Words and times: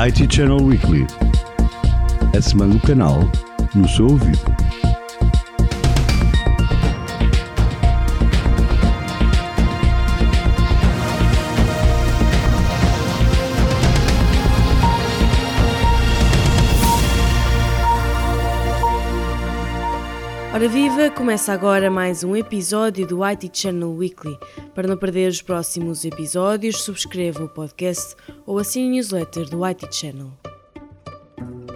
IT 0.00 0.28
Channel 0.28 0.62
Weekly. 0.62 1.04
A 2.32 2.40
semana 2.40 2.74
do 2.74 2.80
canal 2.86 3.28
no 3.74 3.88
seu 3.88 4.06
ouvido. 4.06 4.57
Ora 20.58 20.68
viva, 20.68 21.08
começa 21.08 21.52
agora 21.52 21.88
mais 21.88 22.24
um 22.24 22.34
episódio 22.34 23.06
do 23.06 23.22
IT 23.22 23.48
Channel 23.52 23.94
Weekly. 23.94 24.36
Para 24.74 24.88
não 24.88 24.96
perder 24.96 25.30
os 25.30 25.40
próximos 25.40 26.04
episódios, 26.04 26.82
subscreva 26.82 27.44
o 27.44 27.48
podcast 27.48 28.16
ou 28.44 28.58
assine 28.58 28.88
a 28.88 28.90
newsletter 28.90 29.48
do 29.48 29.64
IT 29.64 29.86
Channel. 29.94 30.32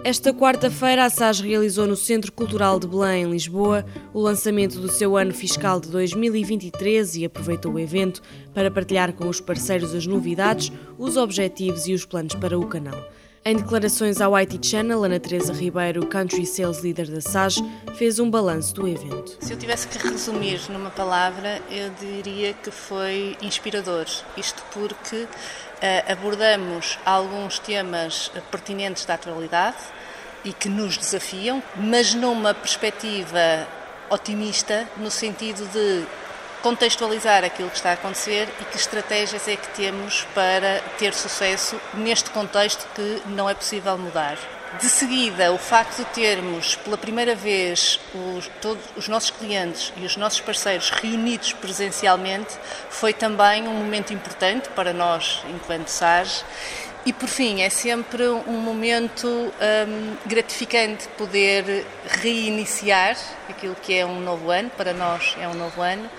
Esta 0.03 0.33
quarta-feira, 0.33 1.05
a 1.05 1.09
SAS 1.09 1.39
realizou 1.39 1.87
no 1.87 1.95
Centro 1.95 2.29
Cultural 2.33 2.77
de 2.77 2.85
Belém, 2.85 3.23
em 3.23 3.31
Lisboa, 3.31 3.85
o 4.13 4.19
lançamento 4.19 4.77
do 4.81 4.91
seu 4.91 5.15
ano 5.15 5.33
fiscal 5.33 5.79
de 5.79 5.87
2023 5.87 7.15
e 7.15 7.23
aproveitou 7.23 7.71
o 7.71 7.79
evento 7.79 8.21
para 8.53 8.69
partilhar 8.69 9.13
com 9.13 9.29
os 9.29 9.39
parceiros 9.39 9.95
as 9.95 10.05
novidades, 10.05 10.73
os 10.97 11.15
objetivos 11.15 11.87
e 11.87 11.93
os 11.93 12.03
planos 12.03 12.35
para 12.35 12.59
o 12.59 12.67
canal. 12.67 13.01
Em 13.45 13.57
declarações 13.57 14.21
ao 14.21 14.33
IT 14.37 14.65
Channel, 14.65 15.03
Ana 15.03 15.19
Teresa 15.19 15.51
Ribeiro, 15.51 16.07
Country 16.07 16.45
Sales 16.45 16.81
Leader 16.81 17.11
da 17.11 17.19
SAS, 17.19 17.55
fez 17.95 18.17
um 18.17 18.31
balanço 18.31 18.73
do 18.73 18.87
evento. 18.87 19.35
Se 19.41 19.51
eu 19.51 19.57
tivesse 19.57 19.85
que 19.85 19.97
resumir 19.97 20.61
numa 20.69 20.89
palavra, 20.89 21.61
eu 21.69 21.89
diria 21.99 22.53
que 22.53 22.71
foi 22.71 23.35
inspirador. 23.41 24.05
Isto 24.37 24.63
porque 24.71 25.23
uh, 25.23 25.27
abordamos 26.09 26.97
alguns 27.05 27.59
temas 27.59 28.31
pertinentes 28.49 29.03
da 29.03 29.15
atualidade 29.15 29.75
e 30.45 30.53
que 30.53 30.69
nos 30.69 30.97
desafiam, 30.97 31.61
mas 31.75 32.13
numa 32.13 32.53
perspectiva 32.53 33.67
otimista, 34.09 34.87
no 34.95 35.11
sentido 35.11 35.67
de 35.67 36.05
contextualizar 36.63 37.43
aquilo 37.43 37.69
que 37.69 37.75
está 37.75 37.89
a 37.89 37.93
acontecer 37.93 38.47
e 38.61 38.65
que 38.65 38.77
estratégias 38.77 39.47
é 39.49 39.57
que 39.57 39.67
temos 39.75 40.25
para 40.33 40.79
ter 40.97 41.13
sucesso 41.13 41.79
neste 41.93 42.29
contexto 42.29 42.87
que 42.95 43.21
não 43.27 43.49
é 43.49 43.53
possível 43.53 43.97
mudar. 43.97 44.37
De 44.79 44.89
seguida, 44.89 45.51
o 45.51 45.57
facto 45.57 45.97
de 45.97 46.05
termos 46.05 46.75
pela 46.77 46.97
primeira 46.97 47.35
vez 47.35 47.99
os, 48.15 48.49
todos 48.59 48.83
os 48.95 49.07
nossos 49.07 49.29
clientes 49.29 49.93
e 49.97 50.05
os 50.05 50.17
nossos 50.17 50.39
parceiros 50.39 50.89
reunidos 50.89 51.53
presencialmente 51.53 52.57
foi 52.89 53.13
também 53.13 53.67
um 53.67 53.73
momento 53.73 54.13
importante 54.13 54.69
para 54.69 54.91
nós, 54.91 55.43
enquanto 55.47 55.89
SARS. 55.89 56.43
E 57.05 57.11
por 57.11 57.27
fim, 57.27 57.61
é 57.61 57.69
sempre 57.69 58.25
um 58.27 58.59
momento 58.59 59.27
um, 59.27 60.15
gratificante 60.25 61.05
poder 61.17 61.85
reiniciar 62.07 63.17
aquilo 63.49 63.75
que 63.75 63.93
é 63.93 64.05
um 64.05 64.21
novo 64.21 64.49
ano, 64.49 64.69
para 64.69 64.93
nós 64.93 65.35
é 65.39 65.47
um 65.47 65.53
novo 65.53 65.81
ano, 65.81 66.09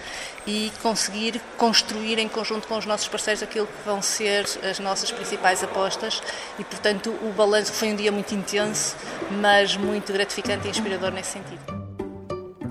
e 0.47 0.71
conseguir 0.83 1.41
construir 1.57 2.19
em 2.19 2.29
conjunto 2.29 2.69
com 2.69 2.77
os 2.77 2.85
nossos 2.85 3.09
parceiros 3.09 3.43
aquilo 3.43 3.67
que 3.67 3.87
vão 3.87 4.03
ser 4.03 4.45
as 4.69 4.79
nossas 4.79 5.11
principais 5.11 5.65
apostas 5.65 6.23
e, 6.59 6.65
portanto, 6.65 7.09
o 7.23 7.33
balanço 7.33 7.73
foi 7.73 7.89
um 7.89 7.97
dia 7.97 8.13
muito 8.13 8.35
intenso, 8.35 8.95
mas 9.31 9.77
muito 9.79 10.13
gratificante 10.13 10.67
e 10.67 10.71
inspirador 10.71 11.11
nesse 11.11 11.31
sentido. 11.31 11.74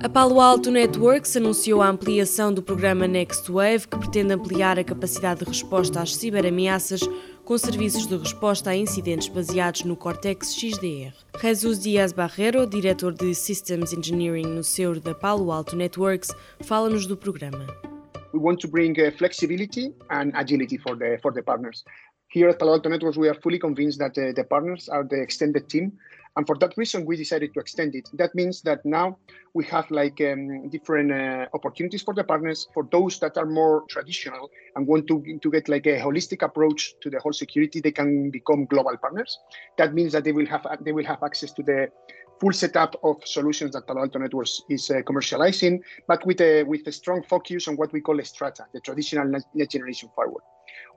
A 0.03 0.09
Palo 0.09 0.41
Alto 0.41 0.69
Networks 0.69 1.37
anunciou 1.37 1.81
a 1.81 1.87
ampliação 1.87 2.53
do 2.53 2.61
programa 2.61 3.07
Next 3.07 3.49
Wave, 3.49 3.87
que 3.87 3.97
pretende 3.97 4.33
ampliar 4.33 4.77
a 4.77 4.83
capacidade 4.83 5.39
de 5.39 5.45
resposta 5.45 6.01
às 6.01 6.13
ciberameaças 6.13 6.99
com 7.45 7.57
serviços 7.57 8.05
de 8.05 8.17
resposta 8.17 8.71
a 8.71 8.75
incidentes 8.75 9.29
baseados 9.29 9.85
no 9.85 9.95
Cortex 9.95 10.55
XDR. 10.55 11.13
Jesus 11.41 11.79
Dias 11.79 12.11
Barrero, 12.11 12.67
diretor 12.67 13.13
de 13.13 13.33
Systems 13.33 13.93
Engineering 13.93 14.45
no 14.45 14.61
SEUR 14.61 14.99
da 14.99 15.15
Palo 15.15 15.49
Alto 15.53 15.73
Networks, 15.73 16.35
fala-nos 16.59 17.07
do 17.07 17.15
programa. 17.15 17.65
We 18.33 18.41
want 18.41 18.59
to 18.59 18.67
bring 18.67 18.99
uh, 18.99 19.09
flexibility 19.17 19.95
and 20.09 20.33
agility 20.35 20.77
for 20.79 20.97
the 20.97 21.17
for 21.21 21.31
the 21.31 21.41
partners. 21.41 21.85
Here 22.27 22.49
at 22.49 22.57
Palo 22.57 22.73
Alto 22.73 22.89
Networks, 22.89 23.17
we 23.17 23.29
are 23.29 23.39
fully 23.41 23.57
convinced 23.57 23.99
that 23.99 24.17
uh, 24.17 24.33
the 24.33 24.43
partners 24.43 24.89
are 24.89 25.07
the 25.07 25.21
extended 25.21 25.69
team 25.69 25.93
And 26.35 26.47
for 26.47 26.57
that 26.57 26.75
reason, 26.77 27.05
we 27.05 27.15
decided 27.15 27.53
to 27.53 27.59
extend 27.59 27.95
it. 27.95 28.09
That 28.13 28.33
means 28.33 28.61
that 28.63 28.83
now 28.85 29.17
we 29.53 29.65
have 29.65 29.89
like 29.91 30.19
um, 30.21 30.69
different 30.69 31.11
uh, 31.11 31.45
opportunities 31.53 32.01
for 32.01 32.13
the 32.13 32.23
partners, 32.23 32.67
for 32.73 32.87
those 32.91 33.19
that 33.19 33.37
are 33.37 33.45
more 33.45 33.83
traditional 33.89 34.49
and 34.75 34.87
want 34.87 35.07
to, 35.07 35.23
to 35.41 35.51
get 35.51 35.69
like 35.69 35.85
a 35.85 35.99
holistic 35.99 36.41
approach 36.41 36.93
to 37.01 37.09
the 37.09 37.19
whole 37.19 37.33
security, 37.33 37.81
they 37.81 37.91
can 37.91 38.31
become 38.31 38.65
global 38.65 38.97
partners. 38.97 39.37
That 39.77 39.93
means 39.93 40.11
that 40.13 40.23
they 40.23 40.31
will 40.31 40.47
have 40.47 40.65
they 40.81 40.91
will 40.91 41.05
have 41.05 41.21
access 41.23 41.51
to 41.53 41.63
the 41.63 41.89
full 42.39 42.53
setup 42.53 42.95
of 43.03 43.17
solutions 43.25 43.73
that 43.73 43.85
Palo 43.85 44.01
Alto 44.01 44.19
Networks 44.19 44.61
is 44.69 44.89
uh, 44.89 44.95
commercializing, 45.03 45.79
but 46.07 46.25
with 46.25 46.41
a 46.41 46.63
with 46.63 46.85
a 46.87 46.91
strong 46.91 47.23
focus 47.23 47.67
on 47.67 47.75
what 47.75 47.93
we 47.93 48.01
call 48.01 48.19
a 48.19 48.25
strata, 48.25 48.65
the 48.73 48.79
traditional 48.79 49.25
next 49.27 49.47
generation 49.69 50.09
firewall. 50.15 50.41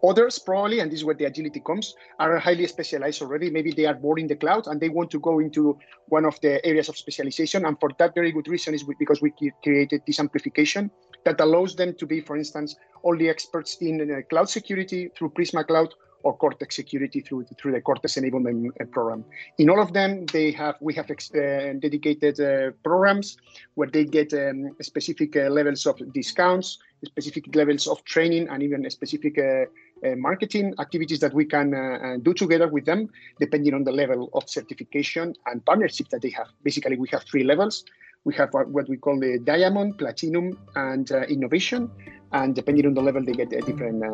Others 0.05 0.39
probably, 0.41 0.81
and 0.81 0.91
this 0.91 1.01
is 1.01 1.05
where 1.05 1.15
the 1.15 1.25
agility 1.25 1.61
comes, 1.61 1.95
are 2.19 2.39
highly 2.39 2.67
specialized 2.67 3.23
already. 3.23 3.51
Maybe 3.51 3.73
they 3.73 3.87
are 3.87 3.95
born 3.95 4.21
in 4.21 4.27
the 4.27 4.37
cloud 4.37 4.67
and 4.67 4.81
they 4.81 4.89
want 4.89 5.11
to 5.13 5.21
go 5.21 5.39
into 5.39 5.79
one 6.09 6.25
of 6.25 6.39
the 6.41 6.65
areas 6.67 6.89
of 6.89 6.97
specialization. 6.97 7.65
And 7.65 7.79
for 7.81 7.91
that 7.99 8.15
very 8.15 8.31
good 8.31 8.49
reason 8.49 8.75
is 8.75 8.85
because 8.99 9.23
we 9.23 9.33
created 9.63 10.03
this 10.07 10.21
amplification 10.21 10.91
that 11.25 11.41
allows 11.41 11.75
them 11.75 11.95
to 11.95 12.07
be, 12.07 12.21
for 12.21 12.37
instance, 12.37 12.77
only 13.05 13.29
experts 13.29 13.79
in 13.81 14.01
uh, 14.01 14.23
cloud 14.29 14.49
security 14.49 15.11
through 15.17 15.31
Prisma 15.31 15.67
Cloud 15.67 15.95
or 16.23 16.37
Cortex 16.37 16.75
security 16.75 17.21
through 17.21 17.45
through 17.59 17.73
the 17.73 17.81
Cortex 17.81 18.17
enablement 18.17 18.69
uh, 18.81 18.85
program. 18.87 19.25
In 19.59 19.71
all 19.71 19.81
of 19.81 19.93
them, 19.93 20.27
they 20.27 20.51
have 20.53 20.77
we 20.81 20.93
have 20.95 21.11
ex- 21.11 21.35
uh, 21.35 21.75
dedicated 21.79 22.41
uh, 22.41 22.71
programs 22.83 23.37
where 23.75 23.89
they 23.89 24.05
get 24.05 24.33
um, 24.35 24.75
specific 24.81 25.37
uh, 25.37 25.49
levels 25.59 25.87
of 25.87 25.97
discounts, 26.13 26.79
specific 27.05 27.55
levels 27.55 27.87
of 27.87 28.05
training, 28.05 28.49
and 28.49 28.63
even 28.63 28.89
specific 28.91 29.39
uh, 29.39 29.67
Uh, 30.05 30.15
marketing 30.17 30.75
activities 30.79 31.21
that 31.21 31.33
we 31.33 31.45
can 31.45 31.73
uh, 31.73 31.79
uh, 31.79 32.17
do 32.19 32.35
together 32.35 32.69
with 32.69 32.85
them, 32.85 33.09
depending 33.41 33.73
on 33.73 33.83
the 33.83 33.91
level 33.91 34.29
of 34.35 34.49
certification 34.49 35.35
and 35.47 35.65
partnership 35.65 36.07
that 36.11 36.21
they 36.21 36.29
have. 36.29 36.49
Basically, 36.63 36.97
we 36.97 37.09
have 37.13 37.25
three 37.25 37.45
levels. 37.45 37.83
We 38.25 38.35
have 38.35 38.51
what 38.53 38.89
we 38.89 38.99
call 38.99 39.19
the 39.19 39.39
diamond, 39.39 39.97
platinum, 39.97 40.59
and 40.75 41.11
uh, 41.11 41.23
innovation. 41.23 41.91
And 42.33 42.55
depending 42.55 42.87
on 42.87 42.93
the 42.93 43.01
level, 43.01 43.25
they 43.25 43.33
get 43.33 43.53
uh, 43.53 43.65
different 43.65 44.05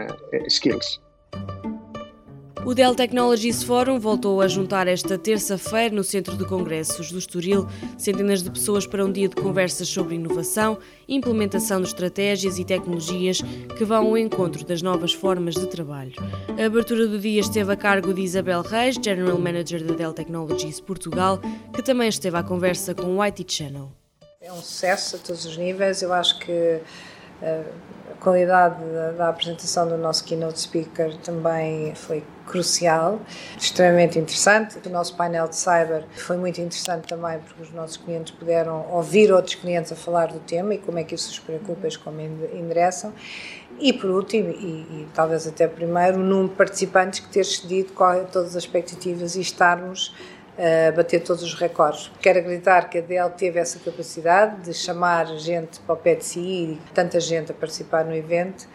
skills. 0.52 1.00
O 2.64 2.74
Dell 2.74 2.94
Technologies 2.94 3.64
Forum 3.64 3.98
voltou 3.98 4.40
a 4.40 4.46
juntar 4.46 4.86
esta 4.86 5.18
terça-feira 5.18 5.92
no 5.92 6.04
Centro 6.04 6.36
de 6.36 6.44
Congressos 6.44 7.10
do 7.10 7.18
Estoril 7.18 7.66
centenas 7.98 8.40
de 8.40 8.52
pessoas 8.52 8.86
para 8.86 9.04
um 9.04 9.10
dia 9.10 9.28
de 9.28 9.34
conversas 9.34 9.88
sobre 9.88 10.14
inovação, 10.14 10.78
implementação 11.08 11.80
de 11.80 11.88
estratégias 11.88 12.60
e 12.60 12.64
tecnologias 12.64 13.40
que 13.76 13.84
vão 13.84 14.06
ao 14.06 14.16
encontro 14.16 14.64
das 14.64 14.80
novas 14.80 15.12
formas 15.12 15.54
de 15.54 15.66
trabalho. 15.66 16.14
A 16.56 16.64
abertura 16.64 17.08
do 17.08 17.18
dia 17.18 17.40
esteve 17.40 17.72
a 17.72 17.76
cargo 17.76 18.14
de 18.14 18.22
Isabel 18.22 18.62
Reis, 18.62 18.94
General 18.94 19.36
Manager 19.36 19.82
da 19.82 19.94
Dell 19.94 20.12
Technologies 20.12 20.80
Portugal, 20.80 21.40
que 21.74 21.82
também 21.82 22.08
esteve 22.08 22.36
à 22.36 22.44
conversa 22.44 22.94
com 22.94 23.16
o 23.16 23.22
IT 23.22 23.44
Channel. 23.48 23.90
É 24.40 24.52
um 24.52 24.62
sucesso 24.62 25.16
a 25.16 25.18
todos 25.18 25.44
os 25.44 25.56
níveis. 25.56 26.00
Eu 26.00 26.12
acho 26.12 26.38
que 26.38 26.80
a 27.42 27.64
qualidade 28.22 28.76
da, 29.18 29.28
apresentação 29.28 29.88
do 29.88 29.98
nosso 29.98 30.22
keynote 30.22 30.60
speaker 30.60 31.16
também 31.18 31.92
foi 31.96 32.22
crucial, 32.46 33.20
extremamente 33.58 34.16
interessante. 34.16 34.78
O 34.86 34.90
nosso 34.90 35.16
painel 35.16 35.48
de 35.48 35.56
cyber 35.56 36.04
foi 36.14 36.36
muito 36.36 36.60
interessante 36.60 37.08
também 37.08 37.40
porque 37.40 37.62
os 37.62 37.72
nossos 37.72 37.96
clientes 37.96 38.32
puderam 38.32 38.86
ouvir 38.92 39.32
outros 39.32 39.56
clientes 39.56 39.90
a 39.90 39.96
falar 39.96 40.26
do 40.26 40.38
tema 40.38 40.74
e 40.74 40.78
como 40.78 41.00
é 41.00 41.04
que 41.04 41.16
isso 41.16 41.30
os 41.30 41.38
preocupa 41.40 41.88
e 41.88 41.96
como 41.96 42.20
endereçam. 42.20 43.12
E 43.80 43.92
por 43.92 44.10
último, 44.10 44.50
e, 44.50 44.82
e, 44.82 45.08
talvez 45.12 45.46
até 45.46 45.66
primeiro, 45.66 46.18
o 46.18 46.22
número 46.22 46.50
de 46.50 46.54
participantes 46.54 47.20
que 47.20 47.28
ter 47.28 47.40
excedido 47.40 47.92
todas 48.30 48.54
as 48.56 48.62
expectativas 48.62 49.34
e 49.34 49.40
estarmos 49.40 50.14
a 50.58 50.92
bater 50.92 51.22
todos 51.22 51.42
os 51.42 51.54
recordes. 51.54 52.10
Quero 52.20 52.40
acreditar 52.40 52.88
que 52.88 52.98
a 52.98 53.00
Dell 53.00 53.30
teve 53.30 53.58
essa 53.58 53.78
capacidade 53.78 54.62
de 54.62 54.74
chamar 54.74 55.26
gente 55.38 55.80
para 55.80 55.94
o 55.94 55.98
pé 55.98 56.14
de 56.14 56.24
si 56.24 56.78
tanta 56.94 57.18
gente 57.20 57.52
a 57.52 57.54
participar 57.54 58.04
no 58.04 58.14
evento, 58.14 58.66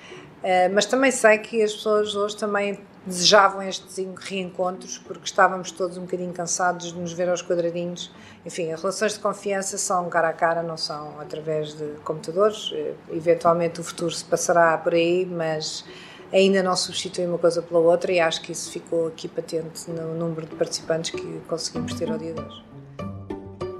eh, 0.43 0.69
mas 0.69 0.85
também 0.85 1.11
sei 1.11 1.37
que 1.37 1.61
as 1.61 1.73
pessoas 1.73 2.15
hoje 2.15 2.35
também 2.37 2.79
desejavam 3.05 3.63
estes 3.63 4.05
reencontros 4.19 4.97
porque 4.97 5.23
estávamos 5.25 5.71
todos 5.71 5.97
um 5.97 6.01
bocadinho 6.01 6.33
cansados 6.33 6.93
de 6.93 6.99
nos 6.99 7.13
ver 7.13 7.29
aos 7.29 7.41
quadradinhos. 7.41 8.11
Enfim, 8.45 8.71
as 8.71 8.81
relações 8.81 9.13
de 9.13 9.19
confiança 9.19 9.77
são 9.77 10.09
cara 10.09 10.29
a 10.29 10.33
cara, 10.33 10.61
não 10.61 10.77
são 10.77 11.19
através 11.19 11.73
de 11.73 11.85
computadores. 12.03 12.71
Eh, 12.73 12.93
eventualmente 13.11 13.79
o 13.79 13.83
futuro 13.83 14.11
se 14.11 14.25
passará 14.25 14.77
por 14.77 14.93
aí, 14.93 15.25
mas 15.25 15.85
ainda 16.31 16.61
não 16.63 16.75
substitui 16.75 17.25
uma 17.25 17.37
coisa 17.37 17.61
pela 17.61 17.79
outra 17.79 18.11
e 18.11 18.19
acho 18.19 18.41
que 18.41 18.51
isso 18.51 18.71
ficou 18.71 19.07
aqui 19.07 19.27
patente 19.27 19.89
no 19.89 20.13
número 20.15 20.45
de 20.45 20.55
participantes 20.55 21.11
que 21.11 21.39
conseguimos 21.47 21.93
ter 21.93 22.11
ao 22.11 22.17
dia 22.17 22.33
de 22.33 22.41
hoje. 22.41 22.63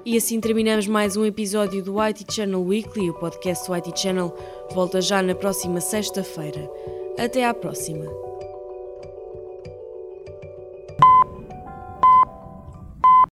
E 0.06 0.16
assim 0.16 0.40
terminamos 0.40 0.88
mais 0.88 1.18
um 1.18 1.26
episódio 1.26 1.84
do 1.84 2.00
IT 2.00 2.26
Channel 2.32 2.64
Weekly. 2.64 3.10
O 3.10 3.14
podcast 3.14 3.68
do 3.68 3.74
IT 3.74 4.00
Channel 4.00 4.34
volta 4.72 5.02
já 5.02 5.22
na 5.22 5.36
próxima 5.36 5.82
sexta-feira. 5.82 6.70
Até 7.18 7.46
à 7.46 7.54
próxima. 7.54 8.27